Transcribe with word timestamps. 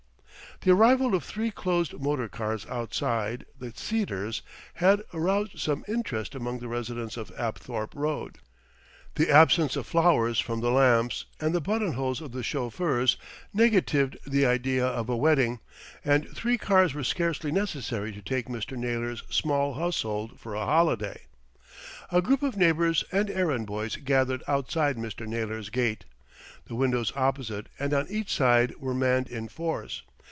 The 0.63 0.69
arrival 0.73 1.15
of 1.15 1.23
three 1.23 1.49
closed 1.49 1.99
motor 1.99 2.27
cars 2.29 2.67
outside 2.67 3.47
"The 3.57 3.73
Cedars" 3.75 4.43
had 4.75 5.01
aroused 5.11 5.57
some 5.57 5.83
interest 5.87 6.35
among 6.35 6.59
the 6.59 6.67
residents 6.67 7.17
of 7.17 7.31
Apthorpe 7.35 7.95
Road. 7.95 8.37
The 9.15 9.31
absence 9.31 9.75
of 9.75 9.87
flowers 9.87 10.39
from 10.39 10.59
the 10.61 10.69
lamps 10.69 11.25
and 11.39 11.55
the 11.55 11.61
buttonholes 11.61 12.21
of 12.21 12.31
the 12.31 12.43
chauffeurs 12.43 13.17
negatived 13.51 14.17
the 14.27 14.45
idea 14.45 14.85
of 14.85 15.09
a 15.09 15.17
wedding, 15.17 15.61
and 16.05 16.29
three 16.29 16.59
cars 16.59 16.93
were 16.93 17.03
scarcely 17.03 17.51
necessary 17.51 18.11
to 18.11 18.21
take 18.21 18.45
Mr. 18.45 18.77
Naylor's 18.77 19.23
small 19.31 19.73
household 19.73 20.39
for 20.39 20.53
a 20.53 20.63
holiday. 20.65 21.23
A 22.11 22.21
group 22.21 22.43
of 22.43 22.55
neighbours 22.55 23.03
and 23.11 23.31
errand 23.31 23.65
boys 23.65 23.95
gathered 23.95 24.43
outside 24.47 24.95
Mr. 24.95 25.25
Naylor's 25.25 25.71
gate. 25.71 26.05
The 26.67 26.75
windows 26.75 27.11
opposite 27.15 27.65
and 27.79 27.95
on 27.95 28.05
each 28.09 28.31
side 28.31 28.75
were 28.77 28.93
manned 28.93 29.27
in 29.27 29.47
force. 29.47 30.03